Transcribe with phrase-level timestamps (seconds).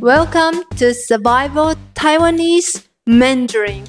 [0.00, 3.84] Welcome to Survival Taiwanese Mandarin.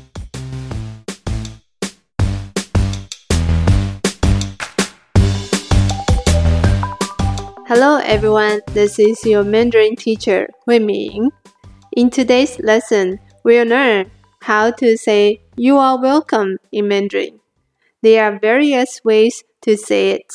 [7.65, 11.31] Hello everyone, this is your Mandarin teacher, Hui Ming.
[11.93, 17.39] In today's lesson, we'll learn how to say you are welcome in Mandarin.
[18.01, 20.33] There are various ways to say it.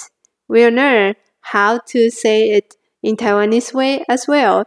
[0.48, 4.64] We'll learn how to say it in Taiwanese way as well.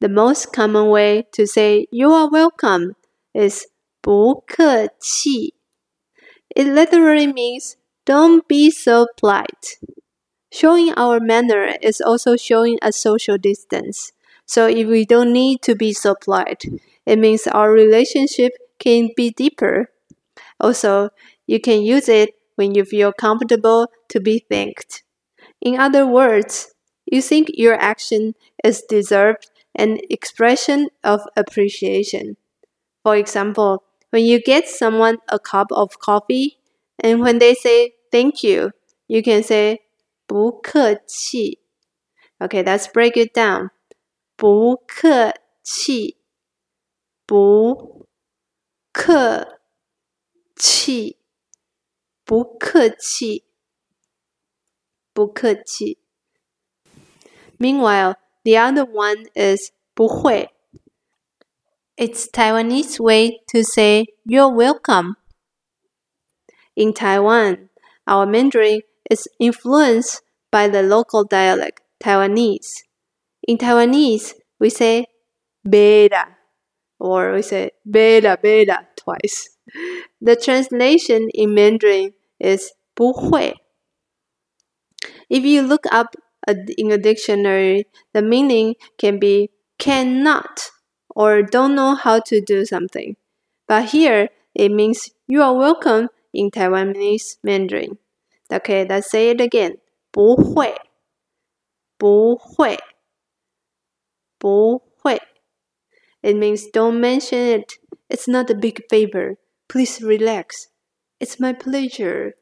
[0.00, 2.94] The most common way to say you are welcome
[3.34, 3.66] is
[4.00, 5.54] 不客气.
[6.54, 9.78] It literally means don't be so polite.
[10.52, 14.12] Showing our manner is also showing a social distance.
[14.46, 16.64] So if we don't need to be so polite,
[17.04, 19.90] it means our relationship can be deeper.
[20.60, 21.10] Also,
[21.46, 25.02] you can use it when you feel comfortable to be thanked.
[25.60, 26.74] In other words,
[27.06, 32.36] you think your action is deserved an expression of appreciation.
[33.02, 36.58] For example, when you get someone a cup of coffee
[36.98, 38.72] and when they say thank you,
[39.08, 39.82] you can say
[40.26, 41.60] 不客气.
[42.38, 43.70] Okay, let's break it down.
[44.36, 46.16] 不客气，
[47.24, 48.06] 不
[48.92, 49.60] 客
[50.56, 51.16] 气，
[52.24, 53.44] 不客气，
[55.12, 55.98] 不客气。
[57.58, 60.48] Meanwhile, the other one is 不会.
[61.96, 65.16] It's Taiwanese way to say you're welcome.
[66.76, 67.70] In Taiwan,
[68.06, 72.84] our Mandarin is influenced by the local dialect Taiwanese.
[73.48, 75.06] In Taiwanese, we say
[75.68, 76.36] beta
[76.98, 79.56] or we say beta beta twice.
[80.20, 83.54] The translation in Mandarin is 不会.
[85.28, 90.70] If you look up a, in a dictionary, the meaning can be cannot
[91.14, 93.16] or don't know how to do something.
[93.66, 97.98] But here, it means you are welcome in Taiwanese Mandarin.
[98.52, 99.78] Okay, let's say it again.
[100.12, 100.74] 不会,
[101.98, 102.78] 不会,
[104.38, 105.20] 不会.
[106.22, 107.74] It means don't mention it.
[108.08, 109.36] It's not a big favor.
[109.68, 110.68] Please relax.
[111.20, 112.34] It's my pleasure.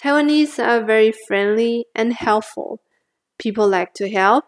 [0.00, 2.80] Taiwanese are very friendly and helpful.
[3.40, 4.44] People like to help,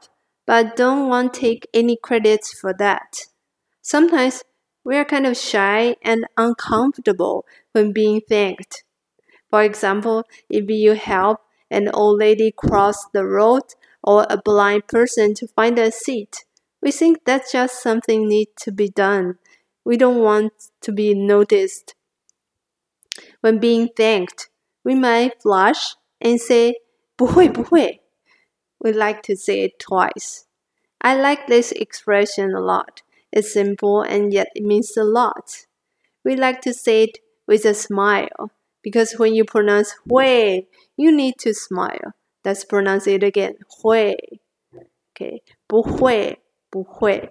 [0.46, 3.26] but don't want to take any credits for that.
[3.82, 4.44] Sometimes
[4.84, 8.84] we are kind of shy and uncomfortable when being thanked.
[9.50, 11.40] For example, if you help
[11.70, 13.62] an old lady cross the road
[14.02, 16.44] or a blind person to find a seat,
[16.80, 19.38] we think that's just something need to be done.
[19.84, 20.52] We don't want
[20.82, 21.94] to be noticed.
[23.40, 24.48] When being thanked,
[24.84, 26.74] we might flush and say
[27.16, 28.00] 不会不会.
[28.82, 30.46] We like to say it twice.
[31.00, 33.02] I like this expression a lot.
[33.32, 35.66] It's simple and yet it means a lot.
[36.24, 38.50] We like to say it with a smile
[38.82, 40.66] because when you pronounce hui,
[40.96, 42.14] you need to smile.
[42.44, 43.54] Let's pronounce it again.
[43.82, 44.16] Hui.
[45.12, 45.42] Okay.
[45.66, 46.38] 不会,
[46.70, 47.30] 不会.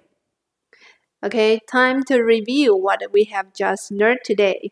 [1.20, 4.70] Okay, time to review what we have just learned today.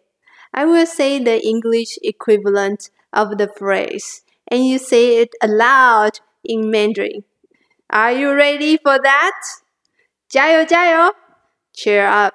[0.55, 6.71] I will say the English equivalent of the phrase, and you say it aloud in
[6.71, 7.25] Mandarin.
[7.91, 9.35] Are you ready for that?
[10.29, 11.15] 加油加油!
[11.73, 12.35] Cheer up.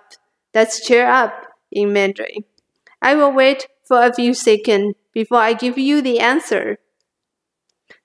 [0.53, 2.45] Let's cheer up in Mandarin.
[2.99, 6.77] I will wait for a few seconds before I give you the answer.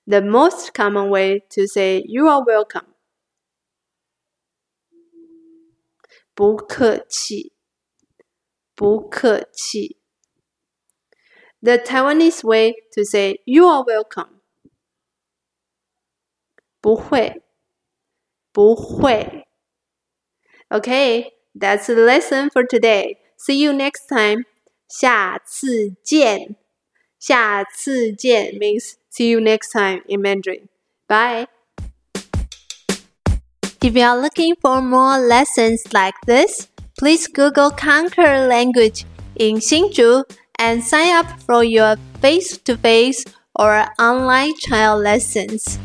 [0.05, 2.95] The most common way to say you are welcome.
[6.33, 7.53] 不客气，
[8.75, 9.97] 不客气。
[11.61, 14.40] The Taiwanese way to say you are welcome.
[16.81, 17.41] 不会，
[18.51, 19.45] 不会。
[20.69, 23.17] Okay, that's the lesson for today.
[23.37, 24.45] See you next time.
[24.87, 26.55] 下次见。
[27.19, 30.67] 下次见 means see you next time in Mandarin.
[31.07, 31.47] Bye.
[33.81, 36.67] If you are looking for more lessons like this,
[36.97, 39.05] please Google Conquer Language
[39.35, 40.23] in Hsinchu
[40.59, 43.23] and sign up for your face to face
[43.55, 45.79] or online trial lessons.